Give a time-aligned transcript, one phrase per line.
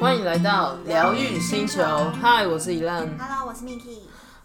[0.00, 1.82] 欢迎来到疗愈星球，
[2.20, 3.08] 嗨，我是 Elan。
[3.18, 3.98] Hello，我是 Miki。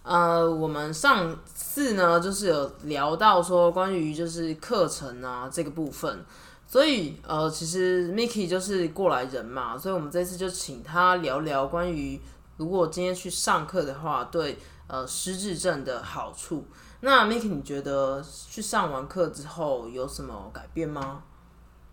[0.03, 6.23] 呃，我们上次呢，就是有聊到说关于就是课程啊这个部分，
[6.67, 12.21] 所以呃，其实 Miki 就是过来人嘛，所以我们这次就请他聊聊关于
[12.57, 16.65] 如果今天去上课的话，对呃失智症的好处。
[17.01, 21.23] 那 Miki，你觉得去上完课之后有什么改变吗？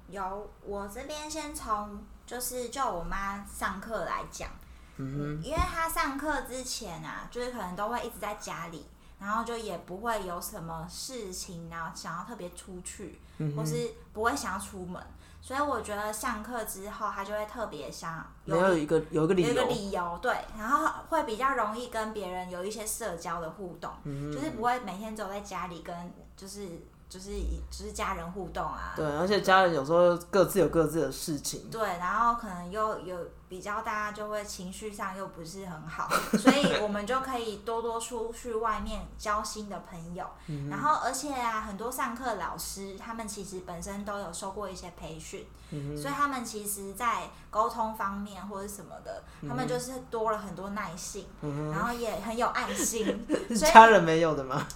[0.08, 4.48] 有，我这边先从就是就我妈上课来讲，
[4.96, 8.86] 嗯因为她上课之前啊，就是可能都会一直在家里，
[9.18, 13.20] 然后就也不会有什么事情，然后想要特别出去，
[13.56, 15.02] 或是不会想要出门，
[15.42, 24.32] 所以我觉得上课之后，他就会特别想没有一个有一个理有一个由，理由，对，然后会比较容易跟别人有一些社交的互动，嗯。
[24.32, 25.94] 就是不会每天走在家里跟
[26.36, 26.68] 就是
[27.08, 27.32] 就是
[27.70, 33.16] 就是家人互动啊，对，而且家人有时候各自有各自的事情，对，然后可能又有
[33.52, 36.08] 比较大家就会情绪上又不是很好，
[36.38, 40.26] 所以我们就可以多多出去外面交新的朋友。
[40.70, 45.46] 然后而且啊，很多上课老师他们其实本身都有受过一些培训，
[45.94, 51.26] 所以他们其实在沟通方面或者什么的，他们就是多了很多耐性，
[51.70, 53.04] 然后也很有爱心，
[53.50, 54.66] 是所以家人没有的吗？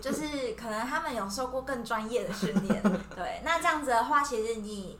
[0.00, 2.80] 就是可能他们有受过更专业的训练，
[3.16, 4.96] 对，那这样子的话，其实你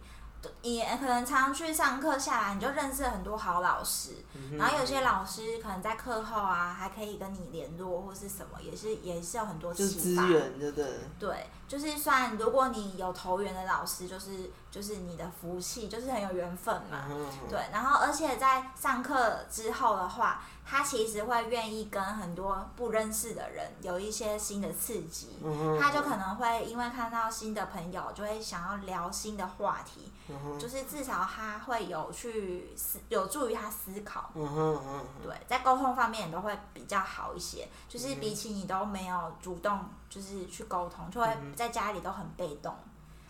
[0.63, 10.25] 你可能常常去上课下来，你就认识很多好老师，嗯然后有些老师可能在课后啊，还可以跟你联络或是什么，也是也是有很多就是资启发。
[10.25, 10.87] 源，对不对？
[11.19, 17.05] 对，就是算如果你有投缘的老师，就是就是你的福气，就是很有缘分嘛。
[17.09, 34.29] 嗯对，然后而且在上课之后的话，他其实会愿意跟很多不认识的人有一些新的刺激，嗯他就可能会因为看到新的朋友，就会想要聊新的话题，嗯就是至少他会有去思，有助于他思考。
[34.35, 39.79] 嗯哼嗯对，在沟通方面也都会比较好一些，就是比起你都没有主动
[40.11, 42.75] 就是去沟通，就会在家里都很被动，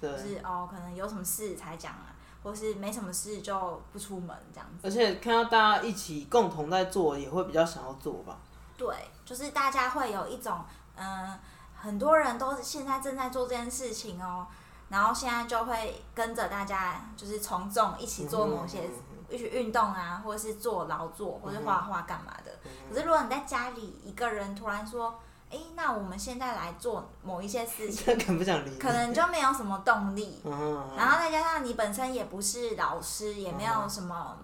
[0.00, 0.08] 就。
[0.16, 2.06] 是哦，可能有什么事才讲啊，
[2.42, 4.88] 或是没什么事就不出门这样子。
[4.88, 8.38] 而且看到大家一起共同在做，也会比较想要做吧。
[8.78, 8.96] 对，
[9.26, 10.58] 就是大家会有一种，
[10.96, 11.38] 嗯、
[11.76, 14.46] 很多人都是现在正在做这件事情哦，
[14.88, 18.88] 然后现在就会跟着大家，就是从众一起做某些，
[19.28, 22.50] 一起运动啊，或者是做劳作，或者画画干嘛的。
[22.88, 25.20] 可是如果你在家里一个人突然说，
[25.50, 28.78] 哎，那我们现在来做某一些事情，这可不想理。
[28.78, 30.40] 可能就没有什么动力。
[30.46, 34.36] 嗯然后再加上你本身也不是老师，也没有什么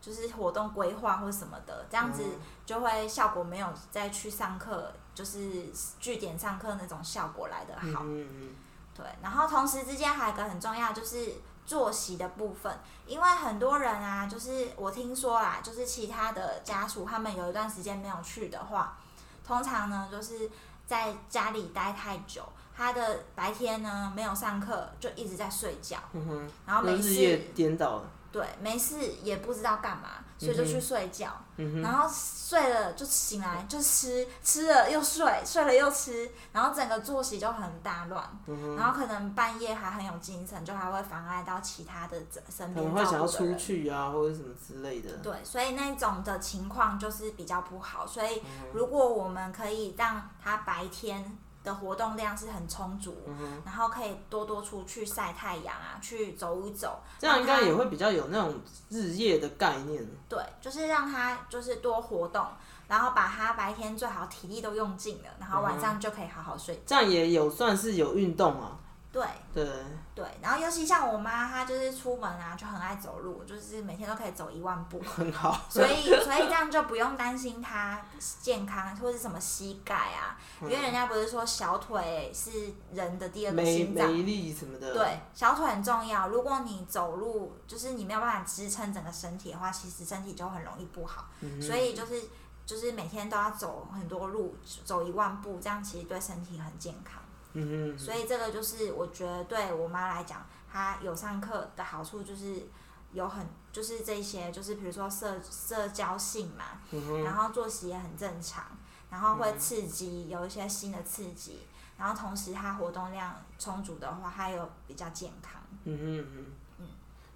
[0.00, 2.22] 就是活动规划或什么的，这样子
[2.64, 5.70] 就会效果没有再去上课，就是
[6.00, 8.00] 据点上课那种效果来的好。
[8.02, 8.50] 嗯嗯
[8.96, 11.32] 对，然后同时之间还有一个很重要就是
[11.66, 12.72] 作息的部分，
[13.06, 18.96] 因为很多人啊，就是我听说啦，就是其他的家属他们有一段时间没有去的话，
[19.46, 20.50] 通常呢就是
[20.86, 22.42] 在家里待太久。
[22.76, 28.02] 他的白天呢没有上课，就一直在睡觉，嗯哼，然后没日夜事，颠倒。
[28.32, 42.16] 对，没事也不知道干嘛，所以就去睡觉，嗯然后睡了就醒来就吃，吃了又睡，睡了又吃，然后整个作息就很大乱，嗯然后可能半夜还很有精神，就还会妨碍到其他的
[42.54, 43.54] 身边可能会想要出。
[43.54, 45.10] 去啊，或者什么之类的。
[45.18, 48.04] 对，所以那种的情况就是比较不好。
[48.04, 58.54] 所以嗯如果我们可以让他白天的活动量是很充足，嗯然后可以多多出去晒太阳啊，去走一走，这样应该也会比较有那种
[58.90, 60.06] 日夜的概念。
[60.28, 62.46] 对，就是让他就是多活动，
[62.86, 66.82] 然后把他白天最好体力都用尽了，然后晚上就可以好好睡。
[66.86, 68.78] 这样也有算是有运动啊。
[69.14, 69.64] 对对，
[70.12, 75.56] 对，然后尤其像我妈，她就是出门啊就很爱走路，就是每天都可以走一万步， 很好。
[75.70, 78.04] 所以所以这样就不用担心她
[78.40, 82.50] 健康或是什么膝盖啊，因为人家不是说小腿是
[82.92, 84.92] 人的第二个心脏什么的。
[84.92, 86.26] 对，小腿很重要。
[86.26, 91.26] 如果你走路就是你没有办法支撑整个身体的话，其实身体就很容易不好。
[91.40, 92.20] 嗯所以就是
[92.66, 97.22] 就是每天都要走很多路，走一万步，这样其实对身体很健康。
[97.54, 102.66] 嗯哼，所以这个就是我觉得对我妈来讲，她有上课的好处就是
[103.12, 108.64] 有很就是这些，就是比如说社社交性嘛，嗯然后作息也很正常，
[109.10, 111.60] 然后会刺激有一些新的刺激，
[111.96, 115.62] 然后同时她活动量充足的话，她又比较健康。
[115.84, 116.46] 嗯嗯嗯
[116.78, 116.86] 嗯，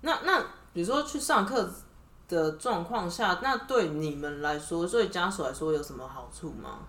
[0.01, 0.41] 那那
[0.73, 1.73] 比如说去上课
[2.27, 6.81] 的状况下，那对你们来说，对家属来说有什么好处吗？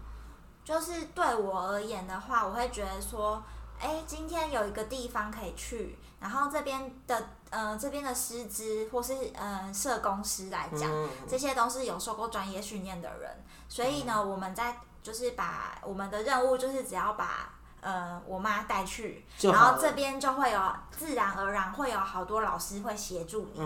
[0.64, 3.44] 就是对我而言的话，我会觉得说，
[3.80, 10.90] 哎，今天有一个地方可以去，然后这边的呃这边的师资或是呃社工师来讲，
[11.28, 17.54] 这些都是有受过专业训练的人，所以呢，我们在就是把我们的任务就是只要把。
[17.82, 20.62] 呃，我妈带去，然后这边就会有
[20.92, 23.62] 自然而然会有好多老师会协助你。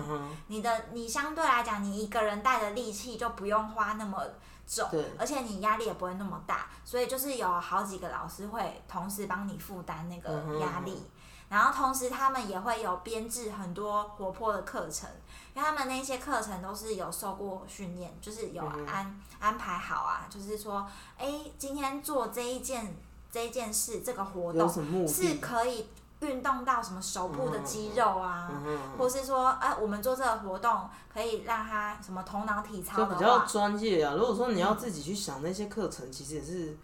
[0.45, 4.24] 你的你相对来讲，你一个人带的力气就不用花那么
[4.68, 11.01] 重，而且你压力也不会那么大，所以就是有好几个老师会同时帮你负担那个压力。
[11.50, 15.10] 然后同时他们也会有编制很多活泼的课程，
[15.54, 20.88] 因为他们那些课程都是有受过训练，就是有安安排好啊，就是说，
[21.18, 22.95] 哎，今天做这一件。
[23.33, 25.89] 这一件事，这个活动是可以
[26.25, 28.49] 运动到什么手部的肌肉啊，
[28.97, 34.13] 或是说，哎，我们做这个活动可以让他什么头脑体操就比较专业啊。
[34.17, 36.77] 如果说你要自己去想那些课程，其实也是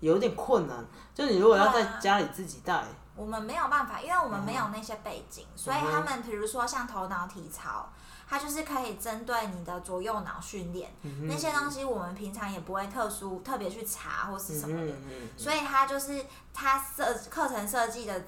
[0.00, 0.84] 有点困难。
[1.14, 2.84] 就你如果要在家里自己带，
[3.14, 7.88] 我们没有办法，因为我们没有那些背景，所以他们比如说像头脑体操。
[8.28, 10.92] 它就是可以针对你的左右脑训练
[11.28, 14.92] 那些东西，我们平常也不会特殊特别去查或是什么的，
[15.36, 18.24] 所以它就是它设课程设计的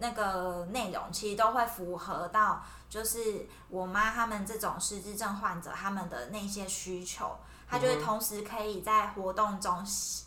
[0.00, 7.36] 那个内容，其实都会符合到就是我妈他们这种失智症患者他们的那些需求。
[7.72, 9.80] 他就会同时可以在活动中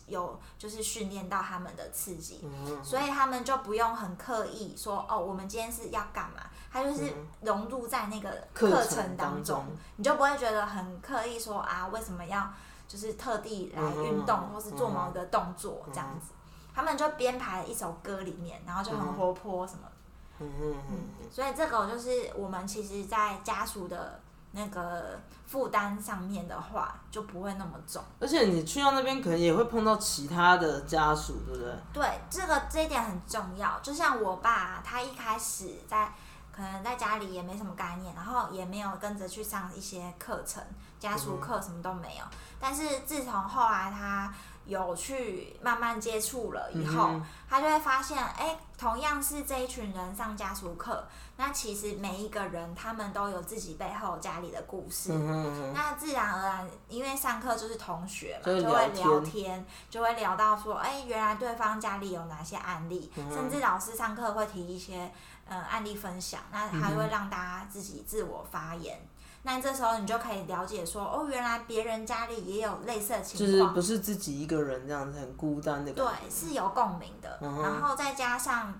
[0.06, 2.42] 有就是训练到他们的刺激，
[2.82, 6.40] 所以他们就不用很刻意说哦，我们今天是要干嘛？
[6.72, 7.12] 他就是
[7.42, 9.66] 融入在那个课程当中，
[9.96, 12.50] 你就不会觉得很刻意说啊，为什么要
[12.88, 16.32] 就是特地来运动或是做某个动作这样子？
[16.74, 19.88] 他们就编排了一首歌里面，然后就很活泼什么，
[20.40, 24.20] 嗯嗯嗯，所以这个就是我们其实，在家属的。
[24.56, 25.18] 那个
[25.48, 31.74] 负担上面的话就不会那么重，而且你去到那边可能也会碰到其他的家属，对不对？
[31.92, 33.80] 对，这个这一点很重要。
[33.80, 36.12] 就像我爸，他一开始在
[36.52, 40.62] 可能在家里也没什么概念，然后也没有跟着去上一些课程，
[41.00, 42.24] 家属课什么都没有。
[42.60, 44.32] 但是自从后来他。
[44.66, 51.06] 有去慢慢接触了以后，他就会发现，哎，同样是这一群人上家属课，
[51.36, 55.12] 那其实每一个人他们都有自己背后家里的故事。
[55.74, 65.12] 那自然而然，因为上课就是同学嘛，就会聊天，就会聊到说，哎，原来对方家里有哪些案例，甚至老师上课会提一些
[65.46, 68.98] 呃案例分享，那还会让大家自己自我发言。
[69.46, 75.92] 那这时候你就可以了解说，哦，原来别人家里也有类似的情况，就是不是自己一个人这样子很孤单的。
[75.92, 77.38] 对，是有共鸣的。
[77.42, 78.72] 然后再加上，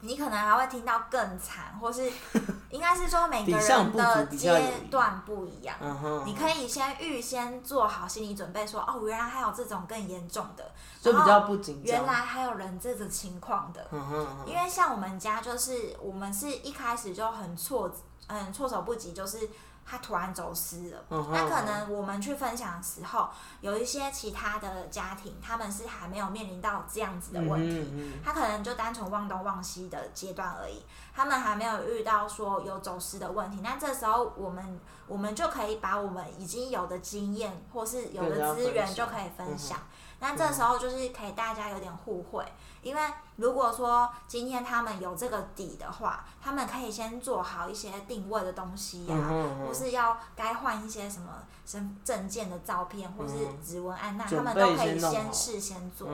[0.00, 2.10] 你可能还会听到更惨，或是
[2.72, 5.76] 应该是说每个人的阶段不一样。
[6.24, 10.64] 你可以先预先做好心理准备，说哦，原来还有这种更严重的，
[11.02, 11.94] 就比较不紧张。
[11.94, 13.86] 原来还有人这种情况的，
[14.46, 17.92] 因为像我们家就是我们是一开始就很措
[18.28, 19.46] 嗯措手不及，就是。
[19.90, 23.28] 他突然走失了，那可能我们去分享的时候，
[23.60, 33.58] 有一些其他的家庭，他们是还没有面临到这样子的问题，他可能就单纯忘东忘西的阶段而已，他们还没有遇到说有走失的问题。
[33.64, 34.78] 那这时候我们
[35.08, 39.76] 我们就可以把我们已经有的经验或是有的资源就可以分享。
[40.22, 42.44] 那这时候就是可以大家有点互惠，
[42.82, 43.02] 因为
[43.36, 49.16] 如果说今天他们有这个底的话，他们可以先做好一些定位的东西呀，
[49.66, 53.34] 或是要该换一些什么身证件的照片，或是
[53.64, 56.06] 指纹案，那他们都可以先事先做，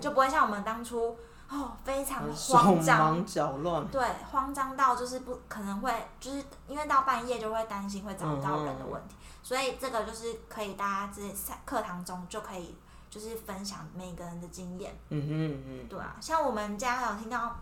[0.00, 1.16] 就不会像我们当初
[1.48, 11.22] 哦非常慌张，脚乱，对，慌张到就是不可能会，就是因为到半夜就会担心会找不到人的问题，所以这个就是可以大家在
[11.64, 12.74] 课堂中就可以。
[13.14, 17.56] 就是分享每个人的经验，嗯哼嗯，对啊，像我们家有听到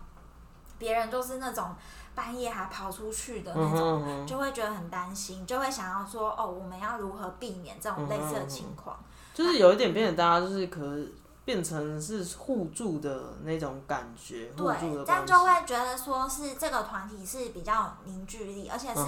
[0.79, 1.75] 别人都是那种
[2.15, 8.97] 半夜还跑出去的那种，就会觉得很担心，就会想要说哦，我们要如何避免这种类似的情况？
[9.31, 10.97] 就是有一点变得大家就是可。
[11.45, 14.73] 变成是互助的那种感觉，对，
[15.05, 19.01] 这样就会觉得说是这个团体是比较凝聚力，而且是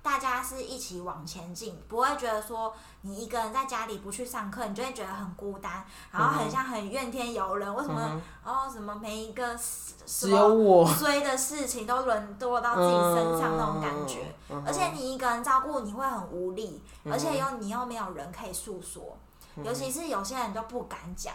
[0.00, 9.58] 大家是一起往前进，不会觉得说你一个人在家里不去上课，你就会觉得很孤单，然后很像很怨天尤人，为什么哦什么每一个
[10.06, 10.86] 只有我。
[10.86, 14.32] 衰的事情都轮落到自己身上那种感觉，
[14.64, 16.80] 而且你一个人照顾你会很无力，
[17.10, 19.18] 而且又你又没有人可以诉说，
[19.64, 21.34] 尤其是有些人都不敢讲。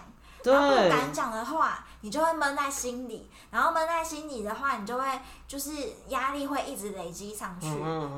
[0.54, 5.04] 不敢讲的话，你就会闷在心里，然后闷在心里的话，你就会
[5.48, 5.72] 就是
[6.10, 7.68] 压力会一直累积上去，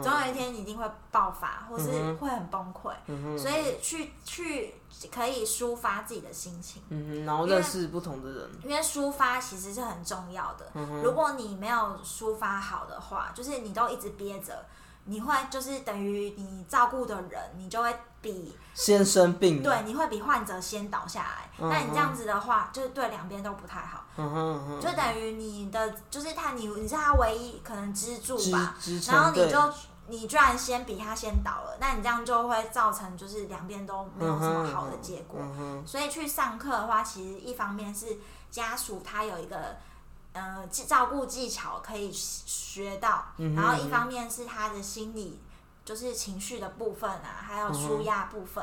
[0.02, 2.92] 总有一天你一定会爆发，或是会很崩溃。
[3.38, 4.76] 所以去去
[5.12, 8.50] 可以抒发自己的心情，嗯然后认识不同的人。
[8.64, 10.72] 因为抒发其实是很重要的。
[11.04, 14.66] 如果你没有抒发好的话，就是你都一直憋着。
[15.10, 21.50] 你会就是等于你照顾的人，你就会比先生病，对，你会比患者先倒下来。
[21.58, 24.04] 那你这样子的话，就是对两边都不太好。
[24.82, 28.76] 就等于你的就是他，你你是他唯一可能支柱吧，
[29.08, 29.74] 然后你就
[30.08, 35.40] 你居然先比他先倒了，那你这样就会造成就是两边都没有什么好的结果。
[35.86, 38.18] 所以去上课的话，其实一方面是
[38.52, 39.78] 家属他有一个。
[40.34, 45.42] 呃，照顾技巧可以学到，然后一方面是他的心理，
[45.88, 48.62] 就是情绪的部分啊，还有舒压部分，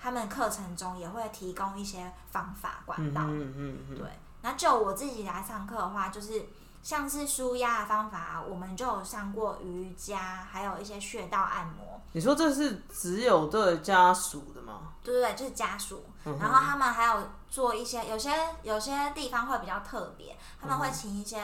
[0.00, 3.20] 他们课程中也会提供一些方法管道。
[3.24, 3.98] 嗯嗯嗯。
[3.98, 4.08] 对，
[4.40, 6.46] 那就我自己来上课的话，就是
[6.82, 10.18] 像是舒压的方法，我们就有上过瑜伽，
[10.50, 12.00] 还有一些穴道按摩。
[12.12, 14.94] 你说这是只有对家属的吗？
[15.02, 16.04] 对对对，就是家属。
[16.24, 18.30] 然后他们还有做一些，有些
[18.62, 21.38] 有些地方会比较特别，他们会请一些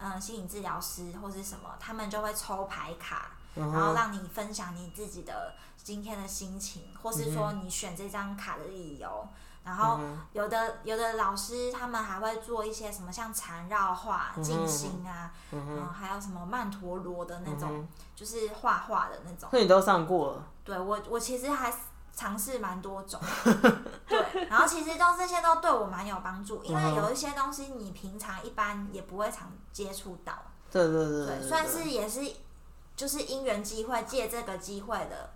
[0.00, 9.28] 嗯心理治疗师或是什么，他们就会抽牌卡，然后让你分享你自己的今天的心情，或是说你选这张卡的理由。
[9.64, 9.98] 然后
[10.32, 19.48] 有的有的老师他们还会做一些什么像缠绕画、金星啊，嗯，还有什么曼陀罗的那种，就是画画的那种。
[19.52, 20.44] 那你都上过了？
[20.64, 21.72] 对我我其实还。
[22.18, 23.20] 尝试蛮多种，
[24.08, 30.32] 对，然后其实都这些都对我蛮有帮助，因为有一些东西你平常一般也不会常接触到，
[30.72, 32.22] 对对对，算是也是
[32.96, 35.30] 就是因缘机会，借这个机会的，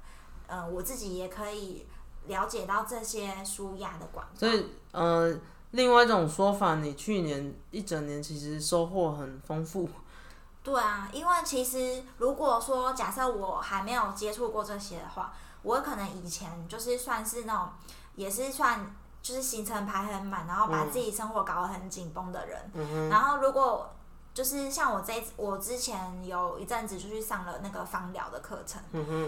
[0.48, 1.86] 嗯，我自己也可以
[2.26, 4.32] 了解到这些舒压的管道。
[4.38, 5.38] 所以，呃，
[5.72, 9.88] 另外一种说法，你去年一整年其实收获很丰富。
[10.64, 15.32] 对啊，因为其实如果说假设我还没有接触过这些的话。
[15.62, 17.68] 我可能以前就是算是那种，
[18.14, 18.80] 也是算
[19.20, 23.10] 就是行程排很满，然后把自己生活搞得很紧绷的人。
[23.10, 23.94] 然后如果
[24.40, 28.80] 就是像我这我之前有一阵子就去上了那个芳疗的课程，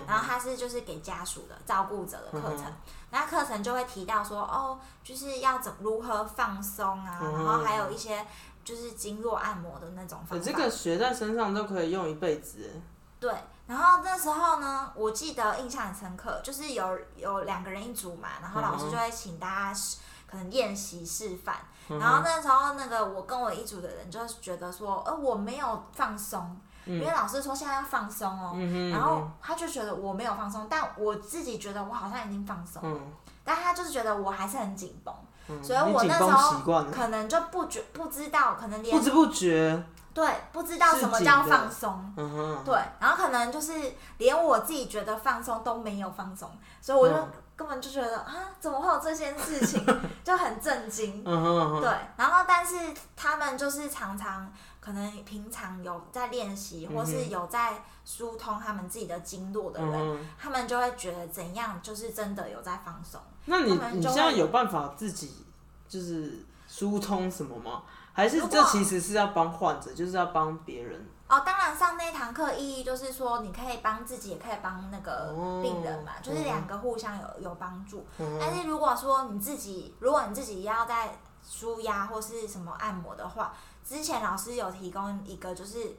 [0.06, 2.64] 然后他是就是给家属的照顾者的课程，
[3.10, 8.26] 那课程就会提到说哦，就是要怎如何放松啊，然后还有一些
[8.64, 10.42] 就是经络按摩的那种方法。
[10.42, 12.70] 这个学在身上都可以用一辈子。
[13.20, 13.30] 对。
[13.66, 19.80] 然后那时候呢，我记得印象很深刻，就是有有两个人一组嘛，然后老师就会请大家
[20.26, 21.56] 可能练习示范。
[21.88, 28.56] 然后那时候那个我跟我一组的人就觉得说，呃，我没有放松，因为老师说现在要放松哦。
[28.90, 32.82] 然后他就觉得我没有放松，但我自己觉得我好像已经放松，
[33.44, 35.14] 但他就是觉得我还是很紧绷，
[35.62, 36.60] 所以我那时候
[36.90, 39.84] 可能就不觉不知道，可能连不知不觉。
[40.14, 42.12] 对，不知道什么叫放松，
[42.66, 43.72] 对，然后可能就是
[44.18, 46.50] 连我自己觉得放松都没有放松，
[46.82, 47.14] 所以我就
[47.56, 49.84] 根本就觉得啊，怎么会有这件事情，
[50.24, 51.22] 就很震惊。
[51.22, 52.74] 对，然后但是
[53.14, 63.20] 他们就是常常可能平常有在练习，或是有在疏通他们自己的经络的人，他们就会觉得怎样就是真的有在放松。
[63.44, 65.44] 那你你现在有办法自己
[65.88, 67.82] 就是疏通什么吗？
[68.14, 71.06] 还是这其实是要帮患者，就是要帮别人。
[71.32, 78.04] 哦，当然上那堂课意义就是说，你可以帮自己，也可以帮那个病人嘛，就是两个互相有有帮助。
[78.38, 85.96] 但是如果说你自己，如果你自己要在舒压或是什么按摩的话，之前老师有提供一个，就是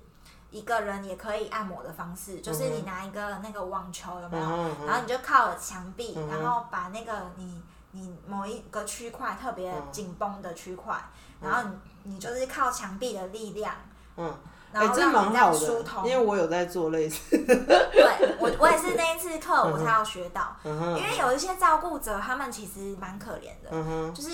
[0.52, 4.48] 一个人也可以按摩的方式，就是你拿一个那个网球有没有？
[4.86, 10.96] 然后你就靠墙壁，然后把那个你你某一个区块特别紧绷的区块，
[11.42, 11.76] 然后你。
[12.06, 13.74] 你就是靠墙壁的力量，
[14.18, 14.36] 嗯，
[14.74, 24.30] 然后让你这样疏通，因为我有在做类似，对我我也是那一次课我才要学到，因为有一些照顾者他们其实蛮可怜的，就是。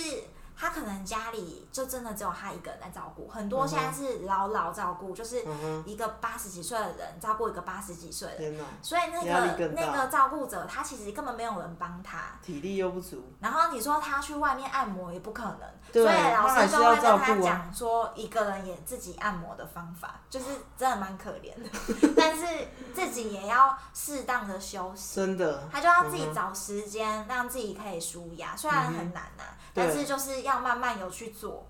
[0.59, 5.41] 他可能家里就真的只有他一个人在照顾，很多现在是老老照顾，就是
[5.85, 13.23] 一个八十几岁的人照顾一个八十几岁的，所以那个那个照顾者他其实根本没有人帮他，体力又不足。
[13.39, 20.47] 然后你说他去外面按摩也不可能，所以老师就会跟他讲说一个人也自己按摩的方法，就是
[20.77, 21.69] 真的蛮可怜的，
[22.17, 29.43] 但是自己也要适当的休息，真的，他就要自己找时间让自己可以舒压，虽然很难呐。
[29.71, 31.67] 但是就是要慢慢有去做，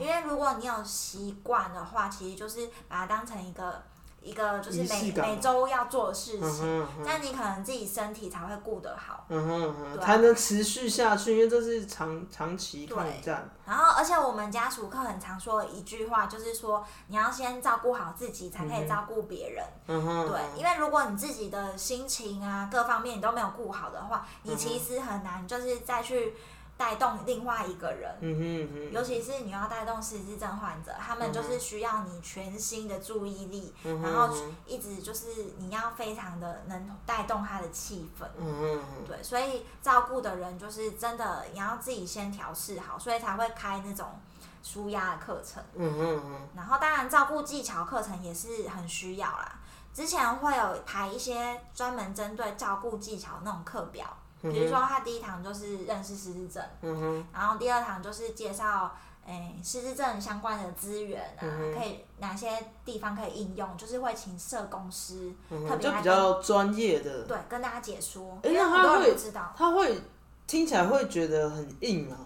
[0.00, 3.80] 为如果你有习惯的话，其实就是把它当成一个
[4.20, 7.04] 一个就是每每周要做的事嗯哼情，嗯哼。
[7.04, 9.24] 这样你可能自己身体才会顾得好。
[9.28, 10.06] 嗯哼嗯哼，对啊。
[10.06, 13.20] 才能持续下去，因为这是长长期抗对。
[13.20, 13.48] 战。
[13.64, 19.64] 然后，而且我们家属课很常说的一句话，就是说你要先照顾好自己，才可以照顾别人。
[19.86, 26.34] 嗯哼，对，因为如果你自己的心情啊各方面你都没有顾好的话，你其实很难就是再去
[26.78, 28.90] 带动另外一个人。
[28.90, 35.26] 尤其是你要带动失智症患者，他们就是需要你全心的注意力，然后一直就是
[35.58, 38.26] 你要非常的能带动他的气氛。
[39.06, 44.06] 对，所以照顾的人就是真的你要自己先调试好，所以才会开那种
[44.62, 45.62] 舒压的课程。
[46.54, 49.58] 然后当然照顾技巧课程也是很需要啦。
[49.92, 54.06] 之前会有排一些专门针对照顾技巧那种课表，
[54.42, 58.94] 比如说他第一堂就是认识失智症，嗯哼，然后第二堂就是介绍
[59.26, 62.48] 诶失智症相关的资源啊，嗯可以哪些
[62.84, 69.52] 地方可以应用，就是会请社工师嗯，特别比较专业的，对跟大家解说，诶那他会知道。
[69.56, 70.00] 他会
[70.46, 72.16] 听起来会觉得很硬啊。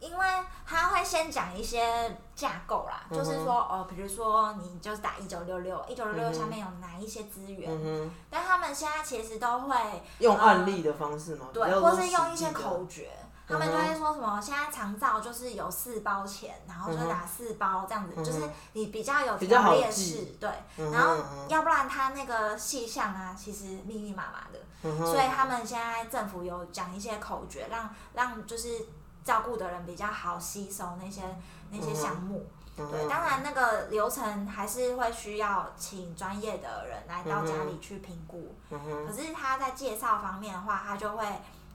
[0.00, 0.26] 因为
[0.66, 9.76] 他会先讲一些架构啦，嗯就是说哦，比如说你就是打一九六六，一九六六下面有哪一些资源，嗯，但他们现在其实都会
[10.18, 13.10] 用案例的方式嘛，比对，或是用一些口诀，
[13.46, 20.16] 他们就会说什么现在长照就是有四包钱，然后就打四包这样子，嗯就是你比较有条列记。
[20.16, 21.16] 式，对，嗯然后
[21.48, 28.86] 要不然他那个细项啊，其实密密麻麻的，嗯所以他们现在政府有讲一些口诀，让让就是
[29.30, 31.22] 照顾的人比较好吸收那些
[31.70, 32.44] 那些项目。
[32.76, 38.56] 对，当然那个流程还是会需要请专业的人来到家里去评估。
[38.68, 41.24] 可是他在介绍方面的话，他就会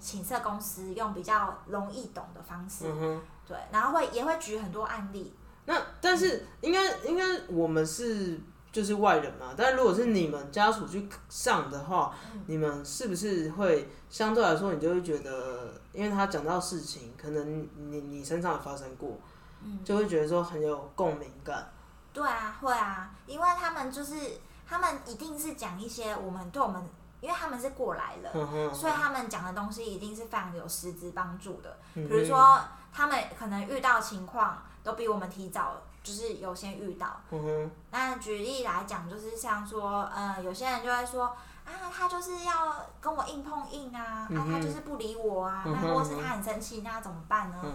[0.02, 3.22] 请社公司用比较容易懂的方式，嗯。
[3.48, 5.34] 对，然后会也会举很多案例。
[5.66, 8.40] 那但是应该应该我们是
[8.76, 19.18] 就是外人嘛，但如果是你们家属去上的话，嗯你们是不是会相对来说，你就会觉得，因为他讲到事情，可能你你身上也发生过，
[19.64, 21.72] 嗯就会觉得说很有共鸣感。
[22.12, 24.14] 对啊，会啊，因为他们就是
[24.68, 26.84] 他们一定是讲一些我们对我们，
[27.22, 31.78] 因为他们是过来人，嗯，所以他们讲的东西一定是非常有实质帮助的。
[31.94, 32.60] 嗯比如说，
[32.92, 37.08] 他们可能遇到情况都比我们提早，就是有先遇到。
[37.32, 41.26] 嗯哼，那举例来讲，就是像说，呃，有些人就会说，
[41.66, 47.58] 啊，他就是要跟我硬碰硬啊，啊，他就是不理我啊，那或是他很生气，那怎么办呢？
[47.64, 47.72] 嗯，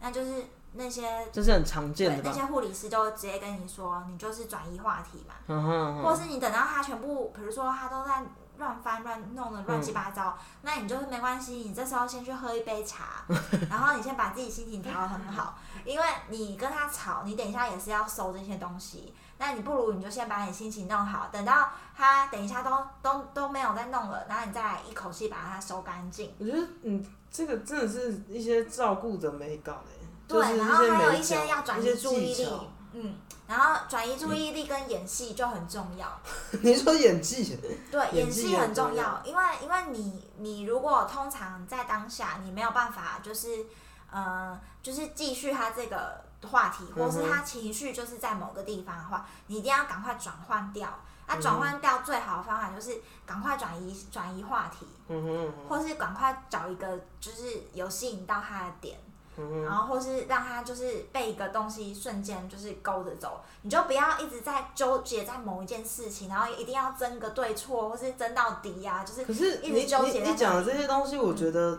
[0.00, 8.22] 那就是那些这是很常见的那些护理师就直接跟你说，你就是转移话题嘛，或是你等到他全部，比如说他都在
[8.58, 13.24] 乱翻乱弄的乱七八糟，那你就是没关系，你这时候先去喝一杯茶，
[13.68, 22.70] 然后你先把自己心情调得很好，因为你跟他吵，你等一下也是要收这些东西，那你不如你就先把你心情弄好，等到他等一下都
[23.02, 26.32] 都都没有再弄了，然后你再来一口气把它收干净。
[26.38, 32.48] 我觉得你，这个真的是一些照顾的美感诶，对，就是然后还有一些要转移注意力
[32.96, 33.16] 嗯，
[33.48, 36.08] 然后转移注意力跟演戏就很重要。
[36.62, 37.58] 你说演技，
[37.90, 43.66] 对，演演戏很重要，因为因为你你如果通常在当下你没有办法就是
[44.10, 50.88] 呃就是继续他这个话题，或是他情绪就是在某个地方的话，你一定要赶快转换掉。
[51.26, 55.68] 那嗯转换掉最好的方法就是赶快转移转移话题，嗯哼嗯哼。
[55.68, 59.00] 或是赶快找一个就是有吸引到他的点，
[59.36, 71.78] 嗯，然后或是让他就是被一个东西瞬间就是勾着走，你就不要一直在纠结在某一件事情，然后一定要争个对错，或是争到底呀、就是可是一你你你讲的这些东西，我觉得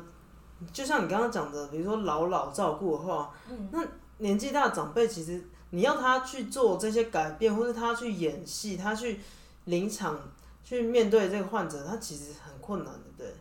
[0.71, 3.69] 就像你刚刚讲的，比如说老老照顾的话，嗯。
[3.71, 3.79] 那
[4.19, 9.19] 年纪大的长辈，其实你要他去做这些改变，或是他去演戏，他去
[9.65, 10.17] 临场
[10.63, 13.33] 去面对这个患者，他其实很困难的，对不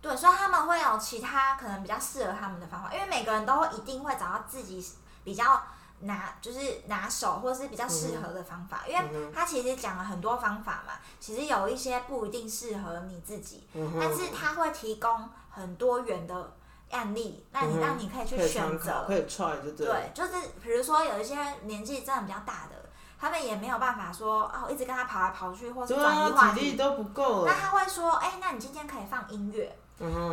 [0.00, 0.16] 对？
[0.16, 4.84] 所以他们会有其他可能比较适合他们的方法，因为每个人都会一定会找到自己
[5.24, 5.62] 比较
[6.00, 16.52] 拿就是拿手或是比较适合的方法，因为他其实讲了很多方法嘛，其实有一些不一定适合你自己，嗯但是他会提供很多元的
[16.90, 19.04] 案例，那你嗯让你可以去选择。
[19.06, 19.86] 可以 try 就对。
[19.86, 20.32] 对，就是
[20.62, 22.88] 比如说有一些年纪真的比较大的，
[23.20, 26.76] 他们也没有办法说哦，一直跟他跑来跑去，或是转移话啊，体力题。
[26.78, 27.44] 都不够。
[27.46, 29.78] 那他会说，哎、那你今天可以放音乐，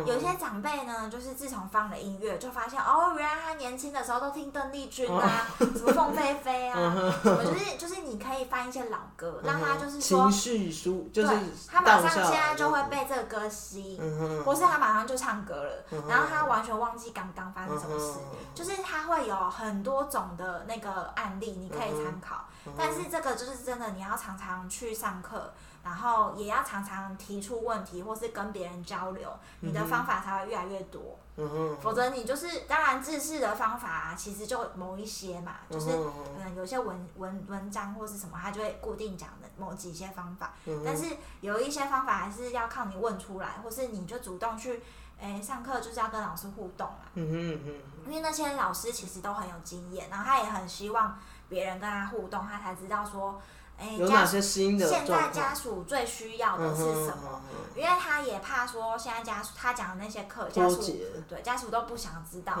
[0.06, 6.74] 有些长辈呢，就是自从放了音乐，就发现哦，原来他年轻的时候都听邓丽君啊，什么凤飞飞啊，
[7.22, 18.18] 什么就是就是你可以翻一些老歌，让他就是说情绪抒，就是对他马上现在就会被这个歌吸引，或是他马上就唱歌了，然后他完全忘记刚刚发生什么事。
[18.54, 22.36] 就是他会有很多种的那个案例，你可以参考。
[22.36, 25.50] 嗯但是这个就是真的，你要常常去上课，
[25.82, 31.18] 然后也要常常提出问题，或是跟别人交流，你的方法才会越来越多。
[31.36, 40.52] 嗯哼，否则你就是，当然制式的方法、啊、其实就某一些嘛，就是可能有些文文文章或是什么，它就会固定讲的某几些方法。
[40.66, 44.82] 嗯但是有一些方法还是要靠你问出来，或是你就主动去，
[45.20, 47.06] 诶、上课就是要跟老师互动啊。
[47.14, 51.16] 嗯哼嗯哼因为那些老师其实都很有经验，然后他也很希望
[51.48, 53.40] 别人跟他互动，他才知道说，
[53.78, 55.06] 诶、有哪些新的现？
[55.06, 57.42] 在家属最需要的是什么？
[57.50, 60.82] 嗯因为他也怕说现在家属他讲的那些课，家属，
[61.28, 62.54] 对家属都不想知道，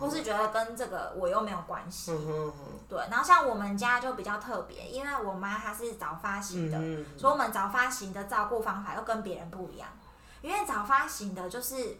[0.00, 2.10] 或是觉得跟这个我又没有关系。
[2.88, 9.88] 对，然后像我们家就比较特别，因为我妈她是早发型的，嗯所以我们早发型的照顾方法又跟别人不一样。
[10.42, 11.96] 因为早发型的，就是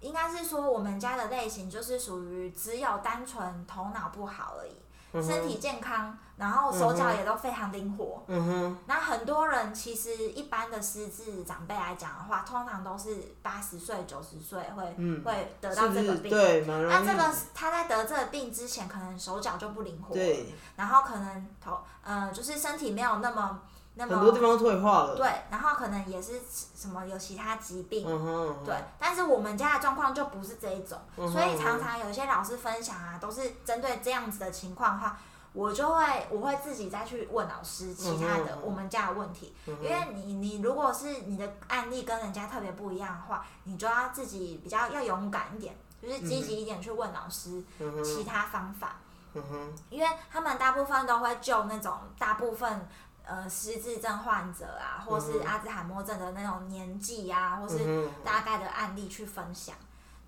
[0.00, 4.85] 应该是说我们家的类型就是属于只有单纯头脑不好而已，哼
[5.22, 8.22] 身体健康，然后手脚也都非常灵活。
[8.28, 8.78] 嗯哼。
[8.86, 15.22] 那很多人其实一般的失智长辈来讲的话，通常都是八十岁、九十岁会、嗯。
[15.24, 16.30] 会得到这个病。
[16.66, 20.54] 那这个他在得这个病之前，可能手脚就不灵活，对。
[20.76, 23.60] 然后可能头呃就是身体没有那么
[23.98, 26.38] 那么很多地方退化了，对，然后可能也是
[26.74, 35.18] 什么有其他疾病，嗯哼对，但是我们家的状况就不是这一种，嗯哼所以常常有些老师分享啊，都是针对这样子的情况的话，
[35.54, 39.84] 我就会我会自己再去问老师其他的我们家的问题，嗯哼。
[39.86, 47.64] 因为你你如果是你的案例跟人家特别不一样的话，你就要自己比较要勇敢一点，就是积极一点去问老师
[48.04, 48.96] 其他方法，
[49.32, 49.72] 嗯哼。
[49.88, 52.86] 因为他们大部分都会就那种大部分。
[53.26, 59.74] 呃，失智症患者啊，或是阿兹海默症的那种年纪啊，或是大概的案例去分享。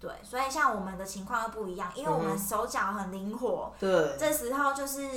[0.01, 5.09] 对，所以像我们的情况又不一样，因为我们嗯手脚很灵活，对，这时候就是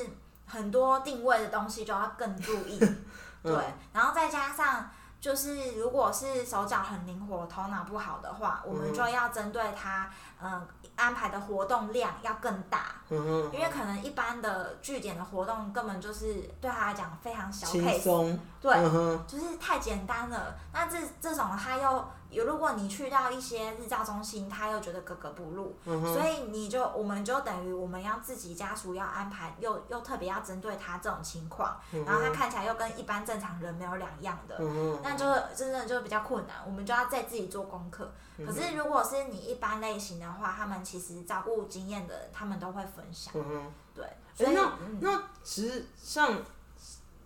[0.45, 2.79] 很多定位的东西就要更注意。
[3.43, 3.53] 对，
[3.91, 4.87] 然后再加上
[5.21, 10.09] 就是如果是手脚很灵活、头脑不好的话，我们就要针对他，
[10.41, 20.55] 嗯、安排的活动量要更大，因为可能一般的据点的活动根本就是对他来讲非常小轻 case，松，对，嗯就是太简单了。
[20.73, 38.11] 那这这种他又有，如果你去到一些日照中心，他又觉得格格不入，嗯所以你就我们就等于我们要自己家属要安排，又又特别要针对他这种情况，然后他看起来又跟一般正常人没有两样的，嗯那就真的就比较困难，我们就要再自己做功课。
[38.37, 43.71] 嗯可是如果是你一般类型的话，他们其实照顾经验的人，他们都会分享，嗯。
[43.93, 44.97] 对，所以、那嗯。
[45.01, 46.33] 那其实像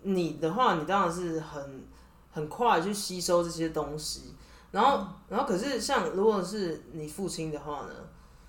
[0.02, 1.86] 你的话，你当然是很
[2.32, 4.34] 很快去吸收这些东西，
[4.70, 7.92] 然后、嗯然后可是像如果是你父亲的话呢，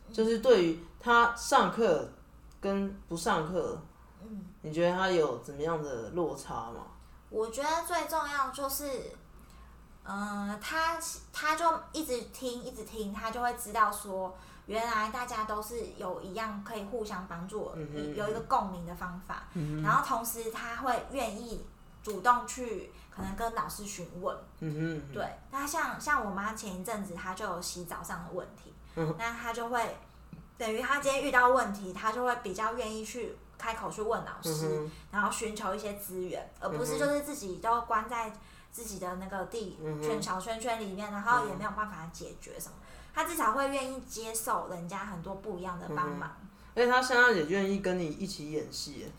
[0.07, 2.07] 嗯就是对于他上课
[2.61, 3.81] 跟不上课，
[4.21, 6.85] 嗯，你觉得他有怎么样的落差吗？
[7.29, 8.85] 我觉得最重要就是，
[10.05, 10.97] 嗯、他
[11.33, 14.33] 他就一直听一直听，他就会知道说，
[14.67, 21.65] 原来大家都是有一样可以互相帮助，嗯有一个共鸣的方法，嗯然后同时他会愿意
[22.03, 29.97] 主动去可能跟老师询问，嗯哼，对，那像像我妈前一阵子她就有洗澡上的问题，嗯那她就会
[30.55, 38.31] 等于她今天遇到问题，她就会比较愿意去开口去问老师，嗯然后寻求一些资源，而不是就是自己都关在
[38.71, 42.75] 自己的那个地嗯圈小圈圈里面，然后也没有办法解决什么。
[43.15, 46.37] 她至少会愿意接受人家很多不一样的帮忙，
[46.75, 49.11] 而且他现在也愿意跟你一起演戏，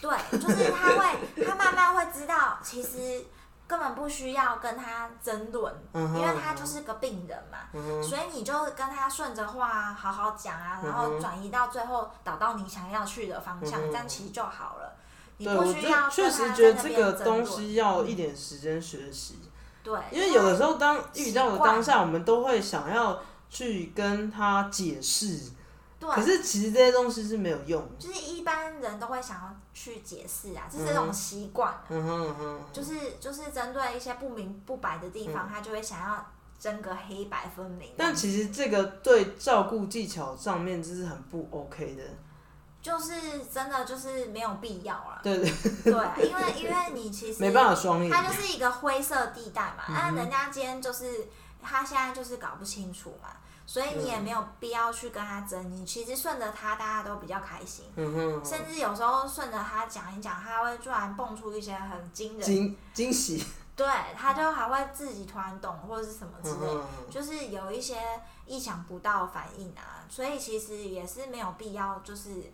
[0.00, 3.24] 对，就是他会，他慢慢会知道，其实
[3.66, 7.58] 根本不需要跟他争论，因为他就是个病人嘛，
[8.02, 14.96] 所以你就跟他顺着话好好讲啊，然嗯后转移到最后导到你想要去的方向，这样其实就好了。
[15.38, 19.38] 你，不需要确实他觉得这个东西要一点时间学习。
[19.82, 25.50] 对，因为有的时候当遇到的当下，我们都会想要去跟他解释，
[26.02, 27.88] 对，可是其实这些东西是没有用的。
[27.96, 36.26] 就是一般人都会想要去解释啊，这是这种习惯啊、嗯哼嗯哼，就是就是针对一些不明不白的地方，他就会想要
[36.58, 37.90] 争个黑白分明。
[37.90, 42.02] 嗯但其实这个对照顾技巧上面这是很不 OK 的。
[42.82, 45.20] 就是真的就是没有必要啊。
[45.22, 45.52] 对 对，
[45.84, 48.10] 对啊，因为因为你其实没办法双赢。
[48.10, 49.84] 它就是一个灰色地带嘛。
[49.88, 51.28] 那、人家今天就是，
[51.62, 53.28] 他现在就是搞不清楚嘛，
[53.66, 55.70] 所以你也没有必要去跟他争。
[55.70, 57.84] 你其实顺着他，大家都比较开心。
[57.96, 63.44] 嗯哼，甚至有时候顺着他讲一讲，他会突然蹦出一些很惊人，惊惊喜，
[63.76, 67.96] 对，他就还会自己突然懂或者是什么之类，嗯，就是有一些
[68.46, 70.04] 意想不到的反应啊。
[70.08, 72.52] 所以其实也是没有必要，就是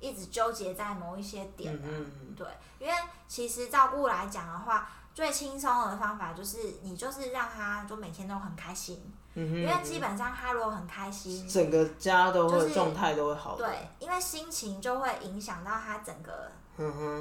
[0.00, 1.80] 一直纠结在某一些点啊。
[1.84, 2.46] 嗯，对，
[2.80, 2.92] 因为
[3.28, 9.02] 其实照顾来讲的话，最轻松的方法就是你就是让他就每天都很开心，
[9.32, 16.52] 嗯，因为基本上他如果很开心，整个家都就是会状态都会好，对，因为心情就会影响到他整个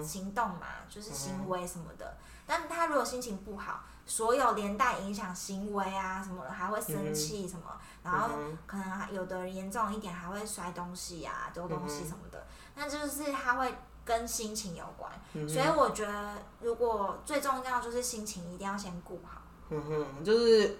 [0.04, 2.18] 行动嘛，就是行为什么的。
[2.46, 13.74] 但他如果心情不好，所有连带影响行为啊什么的，还会生气什么，然后嗯可能还有的人严重一点还会摔东西啊、丢东西什么的，那就是他会
[14.06, 15.12] 跟心情有关。
[15.34, 19.41] 嗯所以我觉得，如果最重要就是心情一定要先顾好。
[19.70, 20.78] 嗯哼，就是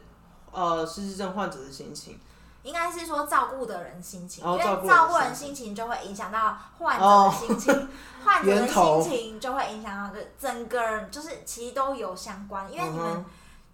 [0.52, 2.18] 呃失智症患者的心情，
[2.64, 7.90] 应该是说照顾的人心情，因为照顾人心心情就会影响到患者哦的心情，
[8.24, 13.26] 患者的心情就会影响到就整个人，就是其实都有相关，因为你们嗯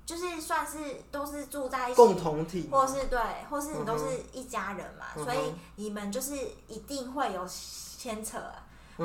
[0.04, 6.36] 就是算是都是住在一起，共同体，或是对，或是你都嗯是一家人嘛，嗯所以你们就是
[6.68, 8.38] 一定会有牵扯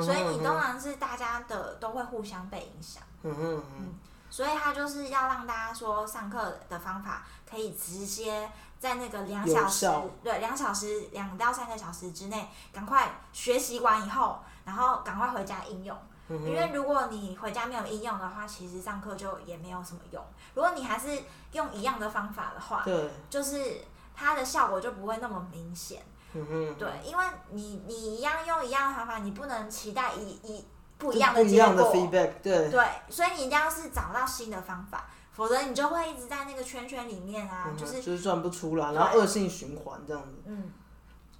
[0.01, 3.03] 所以你嗯哼当然是大家的都会互相被影响。
[3.23, 3.95] 嗯嗯嗯
[4.29, 9.89] 所以他就是要让大家说上课的方法可以直接在那个两小时，
[10.21, 15.97] 对，两小时两到三个小时之内，赶快学习完以后，然后赶快回家应用。
[16.29, 20.21] 嗯因为如果你回家没有应用的话，其实上课就也没有什么用。
[20.53, 23.81] 如果你还是用一样的方法的话，对，就是
[24.13, 26.03] 它的效果就不会那么明显。
[26.33, 30.65] 对，因为你你一样用一样的方法，你不能期待一一
[30.97, 31.93] 不一样的结不一样的果。
[31.93, 40.71] feedback，对，对，所以你一定要是找到新的方法，否则你就会一直在那个圈圈里面啊，嗯就是就是转不出来，然后恶性循环这样子，嗯。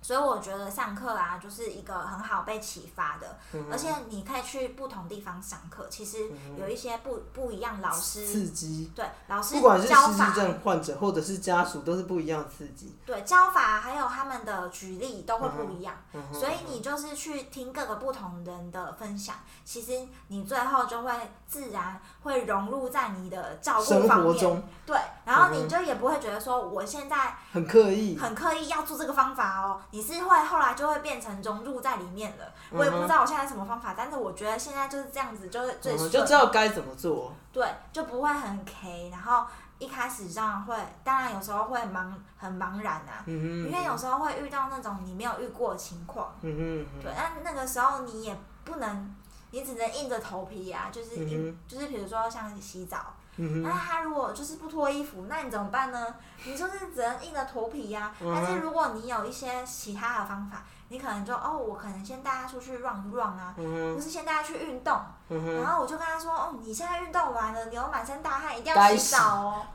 [0.01, 21.11] 所以我觉得上课啊，就是一个很好被启发的，嗯而且你可以去不同地方上课，其实有一些不不一样老师，刺激，对老师不管是失智教法，症患者或者是家属，都是不一样的刺激，对教法还有他们的举例都会不一样，嗯所以你就是去听各个不同人的分享，其实你最后就会
[21.47, 24.63] 自然会融入在你的照顾生方面，活中。
[24.85, 32.45] 对，然后你就也不会觉得说我现在很刻意，很刻意要做这个方法哦，你是会后来就会变成融入在里面了。
[32.71, 39.09] 我也不知道我现在什么方法，但是我觉得现在就是这样子，就是最，嗯就知道该怎么做，对，就不会很 K。
[39.09, 39.45] 然后
[39.79, 49.15] 一开始这样会，当然有时候会茫很茫然啊，嗯哼，因为有时候会遇到那种你没有遇过的情况，嗯哼，嗯哼对，但那个时候你也不能，
[49.51, 53.13] 你只能硬着头皮啊，就是硬，嗯就是比如说像洗澡。
[53.37, 56.15] 那他如果就是不脱衣服，那你怎么办呢？
[56.45, 69.65] 你就是只能硬着头皮呀、但是如果你有一些其他的方法，你可能就哦，我可能先带他出去 run 一 run 啊，嗯哼，或是先带他去运动，嗯，然后我就跟他说哦，你现在运动完了，流满身大汗，一定要洗澡哦。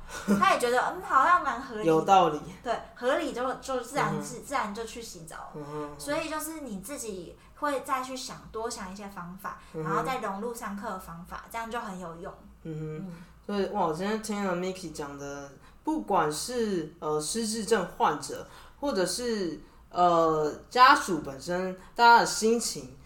[0.41, 5.51] 他也觉得嗯，好像蛮合理，有道理，对，合理就就自然自、自然就去洗澡。
[5.55, 12.33] 嗯，所以就是你自己会再去想多想一些方法，然后再融入上课的方法，这样就很有用。
[12.63, 12.97] 嗯哼。
[13.07, 13.13] 嗯，
[13.45, 15.51] 所以哇，我今天听了 Miki 讲的，
[15.83, 18.47] 不管是呃失智症患者，
[18.81, 22.97] 或者是呃家属本身大家的心情，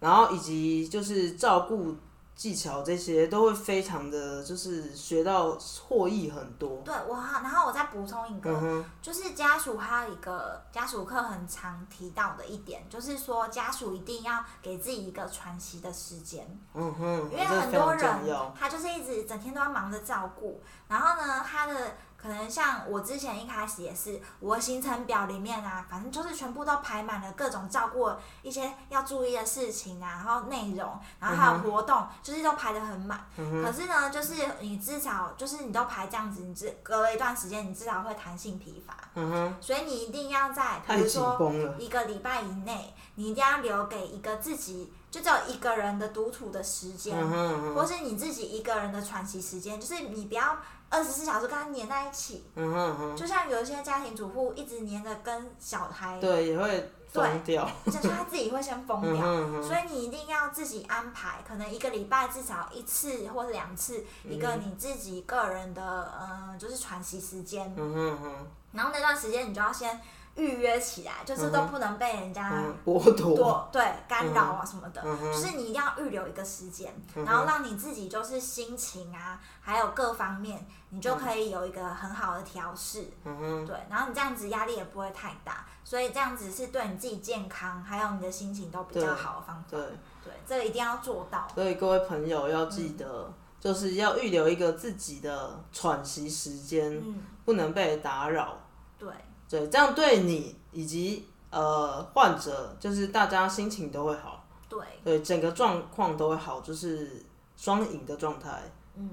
[0.00, 1.96] 然后以及就是照顾
[2.36, 6.82] 技巧这些，都会非常的就是学到获益很多。
[6.84, 18.06] 对我好，然后我再补充一个，嗯，就是家属还有一个家属课很常提到的一点，就是说家属一定要给自己一个喘息的时间，嗯哼，因为很多人。
[18.54, 28.10] 他就是一直整天都要忙着照顾，然后呢，他的可能像我之前一开始也是，我行程表里面啊，反正就是全部都排满了各种照顾
[28.42, 33.24] 一些要注意的事情啊，然后内容，然后还有活动，就是都排得很满。
[33.36, 41.36] 嗯可是呢，就是你至少就是你都排这样子，你只隔了一段时间，你至少会弹性疲乏，嗯哼，所以你一定要在比如说。
[41.78, 47.16] 一个礼拜以内，你一定要留给一个自己就只有一个人的独处的时间。
[47.18, 50.56] 嗯哼嗯哼，或是你自己一个人的喘息时间，就是你不要
[50.88, 52.44] 二十四小时跟他黏在一起。
[52.54, 57.68] 嗯哼嗯哼，就像有一些家庭主妇一直黏着跟小孩，对，也会疯掉。
[57.86, 59.12] 就是他自己会先疯掉。
[59.12, 67.72] 嗯哼嗯哼，所以你一定要自己安排，可能一个礼拜至少一次或者两次，一个你自己个人的，嗯、就是喘息时间。
[67.76, 70.00] 嗯哼嗯哼，然后那段时间你就要先
[70.36, 89.64] 预约起来，就是都不能被人家嗯，剥夺，多 对干扰啊什么的，嗯就是你一定要预留一个时间，然后让你自己就是心情啊，还有各方面，你就可以有一个很好的调试，嗯哼，对，然后你这样子压力也不会太大，所以这样子是对你自己健康还有你的心情都比较好的方法。
[89.70, 89.80] 对，
[90.24, 91.48] 对，这个一定要做到。
[91.54, 93.34] 所以各位朋友要记得，嗯。
[93.58, 98.56] 就是要预留一个自己的喘息时间，嗯，不能被打扰。
[98.96, 99.08] 对，
[99.48, 107.24] 对，这样对你以及呃患者，就是大家心情都会好，对，对，整个状况都会好，就是
[107.56, 108.62] 双赢的状态。
[108.96, 109.10] 嗯，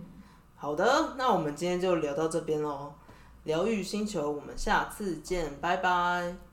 [0.56, 2.94] 好的，那我们今天就聊到这边喽。
[3.44, 6.53] 疗愈星球，我们下次见，拜拜。